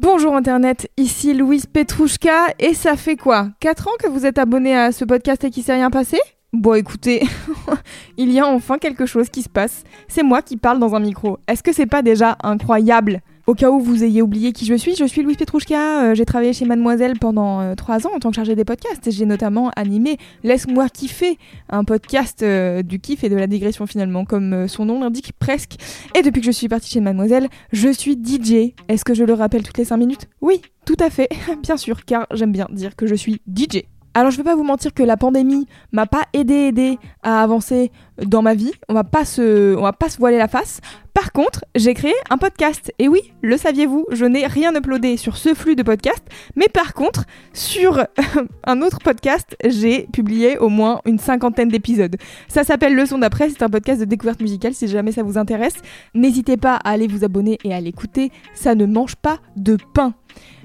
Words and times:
Bonjour 0.00 0.34
Internet, 0.34 0.90
ici 0.96 1.34
Louise 1.34 1.66
Petrouchka 1.66 2.48
et 2.58 2.74
ça 2.74 2.96
fait 2.96 3.14
quoi? 3.14 3.50
4 3.60 3.86
ans 3.86 3.92
que 4.02 4.08
vous 4.08 4.26
êtes 4.26 4.38
abonné 4.38 4.76
à 4.76 4.90
ce 4.90 5.04
podcast 5.04 5.44
et 5.44 5.50
qu'il 5.50 5.62
s'est 5.62 5.74
rien 5.74 5.88
passé? 5.88 6.18
Bon 6.52 6.74
écoutez, 6.74 7.22
il 8.16 8.32
y 8.32 8.40
a 8.40 8.46
enfin 8.46 8.78
quelque 8.78 9.06
chose 9.06 9.28
qui 9.28 9.42
se 9.42 9.48
passe. 9.48 9.84
C'est 10.08 10.24
moi 10.24 10.42
qui 10.42 10.56
parle 10.56 10.80
dans 10.80 10.96
un 10.96 11.00
micro. 11.00 11.38
Est-ce 11.46 11.62
que 11.62 11.72
c'est 11.72 11.86
pas 11.86 12.02
déjà 12.02 12.36
incroyable? 12.42 13.20
Au 13.46 13.54
cas 13.54 13.70
où 13.70 13.80
vous 13.80 14.04
ayez 14.04 14.22
oublié 14.22 14.52
qui 14.52 14.64
je 14.64 14.74
suis, 14.74 14.94
je 14.96 15.04
suis 15.04 15.22
Louise 15.22 15.36
Petrouchka. 15.36 16.02
Euh, 16.02 16.14
j'ai 16.14 16.24
travaillé 16.24 16.52
chez 16.52 16.64
Mademoiselle 16.64 17.18
pendant 17.18 17.74
3 17.74 18.06
ans 18.06 18.10
en 18.14 18.18
tant 18.18 18.30
que 18.30 18.36
chargée 18.36 18.54
des 18.54 18.64
podcasts. 18.64 19.10
J'ai 19.10 19.26
notamment 19.26 19.70
animé 19.76 20.18
Laisse-moi 20.42 20.88
kiffer, 20.88 21.38
un 21.68 21.84
podcast 21.84 22.42
euh, 22.42 22.82
du 22.82 22.98
kiff 22.98 23.24
et 23.24 23.28
de 23.28 23.36
la 23.36 23.46
digression 23.46 23.86
finalement, 23.86 24.24
comme 24.24 24.52
euh, 24.52 24.68
son 24.68 24.86
nom 24.86 25.00
l'indique 25.00 25.32
presque. 25.38 25.74
Et 26.14 26.22
depuis 26.22 26.40
que 26.40 26.46
je 26.46 26.52
suis 26.52 26.68
partie 26.68 26.90
chez 26.90 27.00
Mademoiselle, 27.00 27.48
je 27.72 27.88
suis 27.88 28.12
DJ. 28.12 28.74
Est-ce 28.88 29.04
que 29.04 29.14
je 29.14 29.24
le 29.24 29.34
rappelle 29.34 29.62
toutes 29.62 29.78
les 29.78 29.84
5 29.84 29.96
minutes? 29.96 30.28
Oui, 30.40 30.62
tout 30.86 30.96
à 31.00 31.10
fait, 31.10 31.28
bien 31.62 31.76
sûr, 31.76 32.04
car 32.04 32.26
j'aime 32.32 32.52
bien 32.52 32.66
dire 32.70 32.96
que 32.96 33.06
je 33.06 33.14
suis 33.14 33.40
DJ. 33.46 33.84
Alors 34.16 34.30
je 34.30 34.36
vais 34.36 34.44
pas 34.44 34.54
vous 34.54 34.62
mentir 34.62 34.94
que 34.94 35.02
la 35.02 35.16
pandémie 35.16 35.66
m'a 35.90 36.06
pas 36.06 36.22
aidé 36.32 36.68
aidé 36.68 36.98
à 37.24 37.42
avancer 37.42 37.90
dans 38.24 38.42
ma 38.42 38.54
vie. 38.54 38.70
On 38.88 38.94
va 38.94 39.02
pas 39.02 39.24
se 39.24 39.74
on 39.76 39.82
va 39.82 39.92
pas 39.92 40.08
se 40.08 40.18
voiler 40.18 40.38
la 40.38 40.46
face. 40.46 40.80
Par 41.14 41.32
contre, 41.32 41.64
j'ai 41.74 41.94
créé 41.94 42.12
un 42.30 42.38
podcast. 42.38 42.92
Et 43.00 43.08
oui, 43.08 43.32
le 43.42 43.56
saviez-vous, 43.56 44.06
je 44.12 44.24
n'ai 44.24 44.46
rien 44.46 44.72
uploadé 44.74 45.16
sur 45.16 45.36
ce 45.36 45.52
flux 45.52 45.74
de 45.74 45.82
podcast, 45.82 46.22
mais 46.54 46.66
par 46.68 46.94
contre, 46.94 47.24
sur 47.52 48.06
un 48.64 48.82
autre 48.82 48.98
podcast, 49.00 49.56
j'ai 49.64 50.08
publié 50.12 50.58
au 50.58 50.68
moins 50.68 51.00
une 51.06 51.18
cinquantaine 51.18 51.68
d'épisodes. 51.68 52.16
Ça 52.46 52.62
s'appelle 52.62 52.94
Leçon 52.94 53.18
d'après, 53.18 53.50
c'est 53.50 53.62
un 53.62 53.68
podcast 53.68 53.98
de 54.00 54.04
découverte 54.04 54.40
musicale 54.40 54.74
si 54.74 54.86
jamais 54.86 55.12
ça 55.12 55.24
vous 55.24 55.38
intéresse. 55.38 55.76
N'hésitez 56.14 56.56
pas 56.56 56.74
à 56.76 56.90
aller 56.90 57.08
vous 57.08 57.24
abonner 57.24 57.58
et 57.64 57.74
à 57.74 57.80
l'écouter, 57.80 58.30
ça 58.54 58.76
ne 58.76 58.86
mange 58.86 59.16
pas 59.16 59.38
de 59.56 59.76
pain. 59.92 60.14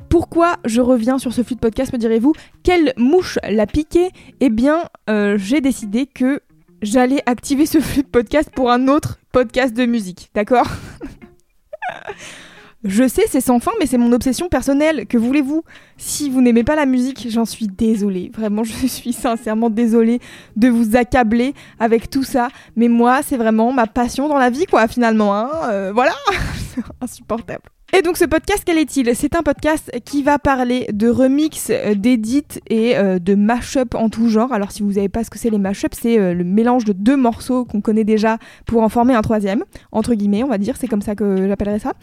Pourquoi 0.09 0.57
je 0.65 0.81
reviens 0.81 1.19
sur 1.19 1.33
ce 1.33 1.43
flux 1.43 1.53
de 1.53 1.59
podcast, 1.59 1.93
me 1.93 1.99
direz-vous 1.99 2.33
Quelle 2.63 2.93
mouche 2.97 3.38
l'a 3.47 3.67
piqué? 3.67 4.09
Eh 4.39 4.49
bien, 4.49 4.85
euh, 5.07 5.38
j'ai 5.38 5.61
décidé 5.61 6.07
que 6.07 6.41
j'allais 6.81 7.21
activer 7.27 7.67
ce 7.67 7.79
flux 7.79 8.01
de 8.01 8.07
podcast 8.07 8.49
pour 8.55 8.71
un 8.71 8.88
autre 8.88 9.19
podcast 9.31 9.75
de 9.75 9.85
musique, 9.85 10.31
d'accord? 10.33 10.67
Je 12.85 13.09
sais, 13.09 13.23
c'est 13.27 13.41
sans 13.41 13.59
fin, 13.59 13.71
mais 13.79 13.85
c'est 13.85 13.97
mon 13.97 14.13
obsession 14.13 14.47
personnelle. 14.47 15.05
Que 15.05 15.17
voulez-vous? 15.17 15.63
Si 15.97 16.29
vous 16.29 16.39
n'aimez 16.39 16.63
pas 16.63 16.77
la 16.77 16.85
musique, 16.85 17.27
j'en 17.29 17.44
suis 17.44 17.67
désolée. 17.67 18.31
Vraiment, 18.33 18.63
je 18.63 18.88
suis 18.88 19.11
sincèrement 19.11 19.69
désolée 19.69 20.21
de 20.55 20.69
vous 20.69 20.95
accabler 20.95 21.53
avec 21.77 22.09
tout 22.09 22.23
ça. 22.23 22.47
Mais 22.77 22.88
moi, 22.88 23.19
c'est 23.21 23.35
vraiment 23.35 23.73
ma 23.73 23.85
passion 23.85 24.29
dans 24.29 24.38
la 24.38 24.49
vie, 24.49 24.66
quoi, 24.66 24.88
finalement. 24.88 25.35
Hein 25.35 25.49
euh, 25.66 25.91
voilà 25.94 26.13
Insupportable. 27.01 27.63
Et 27.91 28.03
donc 28.03 28.17
ce 28.17 28.25
podcast, 28.25 28.61
quel 28.65 28.77
est-il? 28.77 29.15
C'est 29.15 29.35
un 29.35 29.41
podcast 29.41 29.91
qui 30.05 30.21
va 30.21 30.37
parler 30.37 30.85
de 30.93 31.09
remix, 31.09 31.71
euh, 31.71 31.95
d'édits 31.95 32.59
et 32.69 32.95
euh, 32.95 33.17
de 33.17 33.33
mash-up 33.33 33.95
en 33.95 34.09
tout 34.09 34.29
genre. 34.29 34.53
Alors 34.53 34.71
si 34.71 34.83
vous 34.83 34.93
savez 34.93 35.09
pas 35.09 35.23
ce 35.23 35.31
que 35.31 35.39
c'est 35.39 35.49
les 35.49 35.57
mash-up, 35.57 35.93
c'est 35.99 36.19
euh, 36.19 36.35
le 36.35 36.43
mélange 36.43 36.85
de 36.85 36.93
deux 36.93 37.17
morceaux 37.17 37.65
qu'on 37.65 37.81
connaît 37.81 38.03
déjà 38.03 38.37
pour 38.67 38.83
en 38.83 38.89
former 38.89 39.15
un 39.15 39.23
troisième, 39.23 39.63
entre 39.91 40.13
guillemets, 40.13 40.43
on 40.43 40.47
va 40.47 40.59
dire, 40.59 40.75
c'est 40.79 40.87
comme 40.87 41.01
ça 41.01 41.15
que 41.15 41.47
j'appellerais 41.47 41.79
ça. 41.79 41.93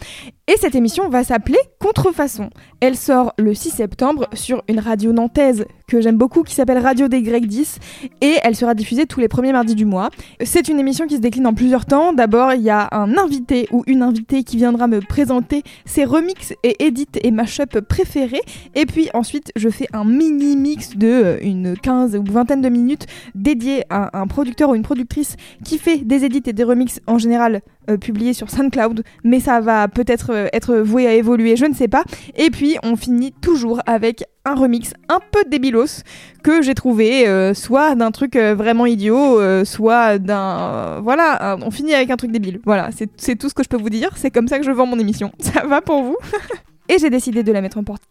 Et 0.48 0.56
cette 0.60 0.74
émission 0.74 1.08
va 1.08 1.22
s'appeler 1.22 1.58
Contrefaçon. 1.78 2.50
Elle 2.80 2.96
sort 2.96 3.32
le 3.38 3.54
6 3.54 3.70
septembre 3.70 4.28
sur 4.32 4.64
une 4.68 4.80
radio 4.80 5.12
nantaise 5.12 5.66
que 5.88 6.00
j'aime 6.00 6.16
beaucoup 6.16 6.42
qui 6.42 6.54
s'appelle 6.54 6.78
Radio 6.78 7.06
des 7.06 7.22
Grecs 7.22 7.46
10 7.46 7.78
et 8.22 8.34
elle 8.42 8.56
sera 8.56 8.74
diffusée 8.74 9.06
tous 9.06 9.20
les 9.20 9.28
premiers 9.28 9.52
mardis 9.52 9.76
du 9.76 9.84
mois. 9.84 10.10
C'est 10.44 10.68
une 10.68 10.80
émission 10.80 11.06
qui 11.06 11.16
se 11.16 11.20
décline 11.20 11.46
en 11.46 11.54
plusieurs 11.54 11.86
temps. 11.86 12.12
D'abord, 12.12 12.52
il 12.54 12.62
y 12.62 12.70
a 12.70 12.88
un 12.92 13.16
invité 13.16 13.68
ou 13.70 13.84
une 13.86 14.02
invitée 14.02 14.42
qui 14.42 14.56
viendra 14.56 14.88
me 14.88 15.00
présenter 15.00 15.62
ses 15.84 16.04
remix 16.04 16.54
et 16.62 16.84
edit 16.84 17.08
et 17.22 17.30
mashup 17.30 17.80
préférés. 17.80 18.42
Et 18.74 18.86
puis 18.86 19.08
ensuite, 19.14 19.52
je 19.56 19.68
fais 19.68 19.86
un 19.92 20.04
mini 20.04 20.56
mix 20.56 20.96
de 20.96 21.06
euh, 21.06 21.38
une 21.42 21.76
15 21.76 22.16
ou 22.16 22.24
vingtaine 22.24 22.62
de 22.62 22.68
minutes 22.68 23.06
dédié 23.34 23.84
à 23.90 24.18
un 24.18 24.26
producteur 24.26 24.70
ou 24.70 24.74
une 24.74 24.82
productrice 24.82 25.36
qui 25.64 25.78
fait 25.78 25.98
des 25.98 26.24
edits 26.24 26.42
et 26.46 26.52
des 26.52 26.64
remix 26.64 27.00
en 27.06 27.18
général 27.18 27.62
euh, 27.90 27.96
publiés 27.96 28.32
sur 28.32 28.50
SoundCloud, 28.50 29.02
mais 29.24 29.40
ça 29.40 29.60
va 29.60 29.88
peut-être 29.88 30.30
euh, 30.32 30.48
être 30.52 30.76
voué 30.76 31.06
à 31.06 31.14
évoluer, 31.14 31.56
je 31.56 31.66
ne 31.66 31.74
sais 31.74 31.88
pas. 31.88 32.04
Et 32.36 32.50
puis 32.50 32.76
on 32.82 32.96
finit 32.96 33.32
toujours 33.32 33.80
avec 33.86 34.24
un 34.44 34.54
remix 34.54 34.92
un 35.08 35.20
peu 35.32 35.42
débilos 35.48 36.02
que 36.42 36.62
j'ai 36.62 36.74
trouvé, 36.74 37.26
soit 37.54 37.96
d'un 37.96 38.12
truc 38.12 38.36
vraiment 38.36 38.86
idiot, 38.86 39.40
soit 39.64 40.18
d'un... 40.18 41.00
voilà, 41.00 41.56
on 41.62 41.72
finit 41.72 41.94
avec 41.94 42.10
un 42.10 42.16
truc 42.16 42.30
débile. 42.30 42.60
Voilà, 42.64 42.90
c'est 43.16 43.36
tout 43.36 43.48
ce 43.48 43.54
que 43.54 43.64
je 43.64 43.68
peux 43.68 43.76
vous 43.76 43.90
dire, 43.90 44.10
c'est 44.14 44.30
comme 44.30 44.46
ça 44.46 44.60
que 44.60 44.64
je 44.64 44.70
vends 44.70 44.86
mon 44.86 45.00
émission. 45.00 45.32
Ça 45.40 45.66
va 45.66 45.82
pour 45.82 46.04
vous? 46.04 46.16
Et 46.88 46.98
j'ai 47.00 47.10
décidé 47.10 47.42
de 47.42 47.50
la 47.50 47.60
mettre 47.60 47.78
en 47.78 47.82
porte 47.82 48.02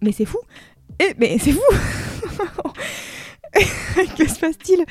Mais 0.00 0.12
c'est 0.12 0.24
fou 0.24 0.38
Et 0.98 1.12
mais 1.18 1.36
c'est 1.38 1.52
fou 1.52 1.60
Que 4.16 4.28
se 4.28 4.38
passe-t-il? 4.38 4.84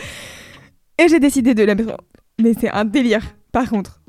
Et 0.97 1.07
j'ai 1.07 1.19
décidé 1.19 1.53
de 1.53 1.63
la 1.63 1.75
mettre. 1.75 1.97
Mais 2.39 2.53
c'est 2.59 2.69
un 2.69 2.85
délire, 2.85 3.35
par 3.51 3.69
contre. 3.69 4.01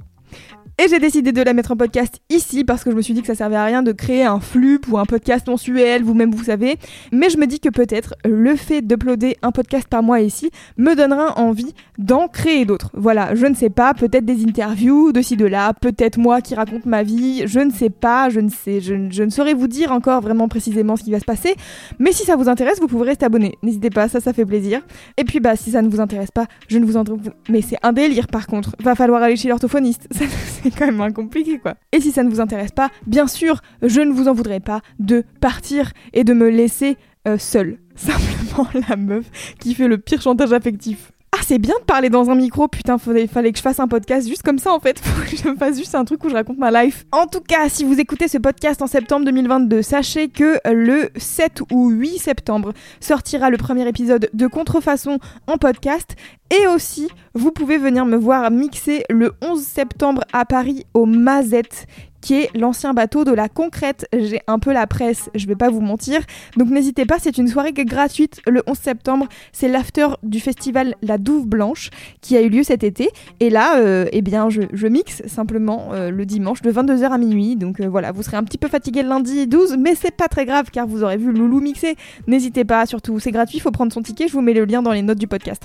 Et 0.76 0.88
j'ai 0.88 0.98
décidé 0.98 1.30
de 1.30 1.40
la 1.40 1.52
mettre 1.52 1.70
en 1.70 1.76
podcast 1.76 2.20
ici 2.30 2.64
parce 2.64 2.82
que 2.82 2.90
je 2.90 2.96
me 2.96 3.00
suis 3.00 3.14
dit 3.14 3.20
que 3.20 3.28
ça 3.28 3.36
servait 3.36 3.54
à 3.54 3.64
rien 3.64 3.84
de 3.84 3.92
créer 3.92 4.24
un 4.24 4.40
flux 4.40 4.80
pour 4.80 4.98
un 4.98 5.04
podcast 5.04 5.46
mensuel, 5.46 6.02
vous-même 6.02 6.32
vous 6.32 6.42
savez. 6.42 6.78
Mais 7.12 7.30
je 7.30 7.38
me 7.38 7.46
dis 7.46 7.60
que 7.60 7.68
peut-être 7.68 8.14
le 8.24 8.56
fait 8.56 8.82
d'uploader 8.82 9.36
un 9.42 9.52
podcast 9.52 9.86
par 9.86 10.02
mois 10.02 10.20
ici 10.20 10.50
me 10.76 10.96
donnera 10.96 11.38
envie 11.38 11.72
d'en 11.98 12.26
créer 12.26 12.64
d'autres. 12.64 12.90
Voilà, 12.92 13.36
je 13.36 13.46
ne 13.46 13.54
sais 13.54 13.70
pas, 13.70 13.94
peut-être 13.94 14.24
des 14.24 14.42
interviews 14.42 15.12
de 15.12 15.22
ci 15.22 15.36
de 15.36 15.46
là, 15.46 15.74
peut-être 15.74 16.18
moi 16.18 16.40
qui 16.40 16.56
raconte 16.56 16.86
ma 16.86 17.04
vie, 17.04 17.44
je 17.46 17.60
ne 17.60 17.70
sais 17.70 17.90
pas, 17.90 18.28
je 18.28 18.40
ne 18.40 18.48
sais, 18.48 18.80
je, 18.80 18.94
ne 18.94 19.30
saurais 19.30 19.54
vous 19.54 19.68
dire 19.68 19.92
encore 19.92 20.22
vraiment 20.22 20.48
précisément 20.48 20.96
ce 20.96 21.04
qui 21.04 21.12
va 21.12 21.20
se 21.20 21.24
passer. 21.24 21.54
Mais 22.00 22.10
si 22.10 22.24
ça 22.24 22.34
vous 22.34 22.48
intéresse, 22.48 22.80
vous 22.80 22.88
pouvez 22.88 23.06
rester 23.06 23.26
abonné. 23.26 23.54
N'hésitez 23.62 23.90
pas, 23.90 24.08
ça, 24.08 24.18
ça 24.18 24.32
fait 24.32 24.44
plaisir. 24.44 24.80
Et 25.18 25.22
puis 25.22 25.38
bah 25.38 25.54
si 25.54 25.70
ça 25.70 25.82
ne 25.82 25.88
vous 25.88 26.00
intéresse 26.00 26.32
pas, 26.32 26.46
je 26.66 26.78
ne 26.78 26.84
vous 26.84 26.96
en 26.96 27.04
mais 27.48 27.62
c'est 27.62 27.76
un 27.84 27.92
délire 27.92 28.26
par 28.26 28.48
contre. 28.48 28.74
Va 28.80 28.96
falloir 28.96 29.22
aller 29.22 29.36
chez 29.36 29.48
l'orthophoniste. 29.48 30.08
c'est 30.64 30.70
quand 30.78 30.90
même 30.90 31.12
compliqué 31.12 31.58
quoi. 31.58 31.74
Et 31.92 32.00
si 32.00 32.10
ça 32.10 32.22
ne 32.22 32.30
vous 32.30 32.40
intéresse 32.40 32.72
pas, 32.72 32.90
bien 33.06 33.26
sûr, 33.26 33.60
je 33.82 34.00
ne 34.00 34.12
vous 34.12 34.28
en 34.28 34.32
voudrais 34.32 34.60
pas 34.60 34.80
de 34.98 35.24
partir 35.40 35.92
et 36.12 36.24
de 36.24 36.32
me 36.32 36.48
laisser 36.48 36.96
euh, 37.28 37.38
seule. 37.38 37.78
Simplement 37.94 38.68
la 38.88 38.96
meuf 38.96 39.54
qui 39.60 39.74
fait 39.74 39.88
le 39.88 39.98
pire 39.98 40.20
chantage 40.20 40.52
affectif. 40.52 41.12
C'est 41.46 41.58
bien 41.58 41.74
de 41.78 41.84
parler 41.84 42.08
dans 42.08 42.30
un 42.30 42.36
micro, 42.36 42.68
putain, 42.68 42.96
fallait, 42.96 43.26
fallait 43.26 43.52
que 43.52 43.58
je 43.58 43.62
fasse 43.62 43.78
un 43.78 43.86
podcast 43.86 44.26
juste 44.26 44.42
comme 44.42 44.58
ça 44.58 44.72
en 44.72 44.80
fait. 44.80 44.98
Faut 45.04 45.30
que 45.30 45.36
je 45.36 45.56
fasse 45.58 45.76
juste 45.76 45.94
un 45.94 46.06
truc 46.06 46.24
où 46.24 46.30
je 46.30 46.34
raconte 46.34 46.56
ma 46.56 46.70
life. 46.82 47.04
En 47.12 47.26
tout 47.26 47.42
cas, 47.42 47.68
si 47.68 47.84
vous 47.84 48.00
écoutez 48.00 48.28
ce 48.28 48.38
podcast 48.38 48.80
en 48.80 48.86
septembre 48.86 49.26
2022, 49.26 49.82
sachez 49.82 50.28
que 50.28 50.58
le 50.64 51.10
7 51.16 51.60
ou 51.70 51.90
8 51.90 52.16
septembre 52.16 52.72
sortira 52.98 53.50
le 53.50 53.58
premier 53.58 53.86
épisode 53.86 54.30
de 54.32 54.46
Contrefaçon 54.46 55.18
en 55.46 55.58
podcast. 55.58 56.16
Et 56.50 56.66
aussi, 56.66 57.08
vous 57.34 57.50
pouvez 57.50 57.76
venir 57.76 58.06
me 58.06 58.16
voir 58.16 58.50
mixer 58.50 59.04
le 59.10 59.34
11 59.42 59.62
septembre 59.62 60.22
à 60.32 60.46
Paris 60.46 60.86
au 60.94 61.04
Mazette 61.04 61.86
qui 62.24 62.40
est 62.40 62.50
l'ancien 62.56 62.94
bateau 62.94 63.24
de 63.24 63.32
la 63.32 63.50
concrète. 63.50 64.08
J'ai 64.18 64.40
un 64.46 64.58
peu 64.58 64.72
la 64.72 64.86
presse, 64.86 65.28
je 65.34 65.46
vais 65.46 65.56
pas 65.56 65.68
vous 65.68 65.82
mentir. 65.82 66.22
Donc 66.56 66.70
n'hésitez 66.70 67.04
pas, 67.04 67.16
c'est 67.20 67.36
une 67.36 67.48
soirée 67.48 67.74
gratuite 67.74 68.40
le 68.46 68.62
11 68.66 68.78
septembre. 68.78 69.26
C'est 69.52 69.68
l'after 69.68 70.06
du 70.22 70.40
festival 70.40 70.94
La 71.02 71.18
Douve 71.18 71.46
Blanche 71.46 71.90
qui 72.22 72.34
a 72.38 72.40
eu 72.40 72.48
lieu 72.48 72.62
cet 72.62 72.82
été. 72.82 73.10
Et 73.40 73.50
là, 73.50 73.76
euh, 73.76 74.06
eh 74.10 74.22
bien, 74.22 74.48
je, 74.48 74.86
mixe 74.86 75.22
simplement 75.26 75.90
euh, 75.92 76.10
le 76.10 76.24
dimanche 76.24 76.62
de 76.62 76.72
22h 76.72 77.10
à 77.10 77.18
minuit. 77.18 77.56
Donc 77.56 77.80
euh, 77.80 77.88
voilà, 77.90 78.10
vous 78.10 78.22
serez 78.22 78.38
un 78.38 78.44
petit 78.44 78.56
peu 78.56 78.68
fatigué 78.68 79.02
le 79.02 79.10
lundi 79.10 79.46
12, 79.46 79.76
mais 79.78 79.94
c'est 79.94 80.16
pas 80.16 80.28
très 80.28 80.46
grave 80.46 80.70
car 80.72 80.86
vous 80.86 81.04
aurez 81.04 81.18
vu 81.18 81.30
Loulou 81.30 81.60
mixer. 81.60 81.94
N'hésitez 82.26 82.64
pas, 82.64 82.86
surtout, 82.86 83.20
c'est 83.20 83.32
gratuit, 83.32 83.60
faut 83.60 83.70
prendre 83.70 83.92
son 83.92 84.00
ticket. 84.00 84.28
Je 84.28 84.32
vous 84.32 84.40
mets 84.40 84.54
le 84.54 84.64
lien 84.64 84.80
dans 84.80 84.92
les 84.92 85.02
notes 85.02 85.18
du 85.18 85.28
podcast. 85.28 85.64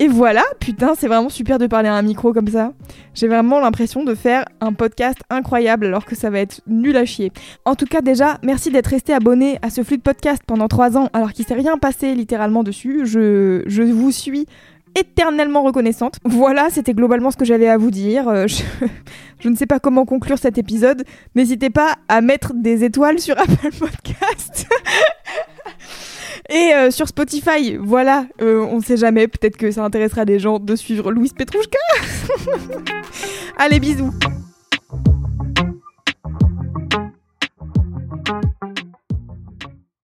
Et 0.00 0.08
voilà, 0.08 0.42
putain, 0.58 0.94
c'est 0.98 1.06
vraiment 1.06 1.28
super 1.28 1.58
de 1.58 1.68
parler 1.68 1.88
à 1.88 1.94
un 1.94 2.02
micro 2.02 2.32
comme 2.32 2.48
ça. 2.48 2.72
J'ai 3.14 3.28
vraiment 3.28 3.60
l'impression 3.60 4.02
de 4.02 4.16
faire 4.16 4.44
un 4.60 4.72
podcast 4.72 5.18
incroyable 5.30 5.99
que 6.04 6.16
ça 6.16 6.30
va 6.30 6.40
être 6.40 6.60
nul 6.66 6.96
à 6.96 7.04
chier. 7.04 7.32
En 7.64 7.74
tout 7.74 7.86
cas, 7.86 8.00
déjà, 8.00 8.38
merci 8.42 8.70
d'être 8.70 8.88
resté 8.88 9.12
abonné 9.12 9.58
à 9.62 9.70
ce 9.70 9.82
flux 9.82 9.96
de 9.96 10.02
podcast 10.02 10.42
pendant 10.46 10.68
3 10.68 10.96
ans 10.96 11.08
alors 11.12 11.32
qu'il 11.32 11.44
s'est 11.44 11.54
rien 11.54 11.78
passé 11.78 12.14
littéralement 12.14 12.62
dessus. 12.62 13.02
Je, 13.04 13.62
je 13.66 13.82
vous 13.82 14.12
suis 14.12 14.46
éternellement 14.98 15.62
reconnaissante. 15.62 16.16
Voilà, 16.24 16.68
c'était 16.70 16.94
globalement 16.94 17.30
ce 17.30 17.36
que 17.36 17.44
j'avais 17.44 17.68
à 17.68 17.76
vous 17.76 17.90
dire. 17.90 18.28
Euh, 18.28 18.46
je, 18.46 18.62
je, 19.40 19.48
ne 19.48 19.56
sais 19.56 19.66
pas 19.66 19.78
comment 19.78 20.04
conclure 20.04 20.38
cet 20.38 20.58
épisode. 20.58 21.04
N'hésitez 21.34 21.70
pas 21.70 21.96
à 22.08 22.20
mettre 22.20 22.52
des 22.54 22.84
étoiles 22.84 23.18
sur 23.18 23.38
Apple 23.38 23.70
Podcast. 23.78 24.66
Et 26.48 26.74
euh, 26.74 26.90
sur 26.90 27.06
Spotify, 27.06 27.76
voilà, 27.76 28.26
euh, 28.42 28.66
on 28.70 28.80
sait 28.80 28.96
jamais, 28.96 29.28
peut-être 29.28 29.56
que 29.56 29.70
ça 29.70 29.84
intéressera 29.84 30.24
des 30.24 30.40
gens 30.40 30.58
de 30.58 30.74
suivre 30.74 31.12
Louise 31.12 31.32
Petrouchka. 31.32 31.78
Allez, 33.56 33.78
bisous. 33.78 34.12